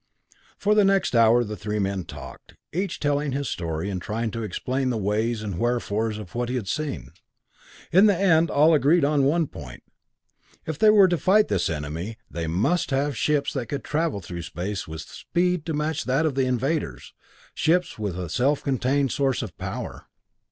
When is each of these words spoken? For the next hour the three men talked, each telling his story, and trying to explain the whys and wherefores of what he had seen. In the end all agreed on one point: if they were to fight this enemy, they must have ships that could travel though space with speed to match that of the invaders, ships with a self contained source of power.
For 0.57 0.73
the 0.73 0.83
next 0.83 1.15
hour 1.15 1.43
the 1.43 1.55
three 1.55 1.77
men 1.77 2.05
talked, 2.05 2.55
each 2.73 2.99
telling 2.99 3.33
his 3.33 3.47
story, 3.49 3.87
and 3.91 4.01
trying 4.01 4.31
to 4.31 4.41
explain 4.41 4.89
the 4.89 4.97
whys 4.97 5.43
and 5.43 5.59
wherefores 5.59 6.17
of 6.17 6.33
what 6.33 6.49
he 6.49 6.55
had 6.55 6.67
seen. 6.67 7.11
In 7.91 8.07
the 8.07 8.17
end 8.17 8.49
all 8.49 8.73
agreed 8.73 9.05
on 9.05 9.25
one 9.25 9.45
point: 9.45 9.83
if 10.65 10.79
they 10.79 10.89
were 10.89 11.07
to 11.07 11.19
fight 11.19 11.49
this 11.49 11.69
enemy, 11.69 12.17
they 12.31 12.47
must 12.47 12.89
have 12.89 13.15
ships 13.15 13.53
that 13.53 13.67
could 13.67 13.83
travel 13.83 14.21
though 14.27 14.41
space 14.41 14.87
with 14.87 15.01
speed 15.01 15.67
to 15.67 15.73
match 15.75 16.05
that 16.05 16.25
of 16.25 16.33
the 16.33 16.47
invaders, 16.47 17.13
ships 17.53 17.99
with 17.99 18.17
a 18.19 18.27
self 18.27 18.63
contained 18.63 19.11
source 19.11 19.43
of 19.43 19.55
power. 19.59 20.07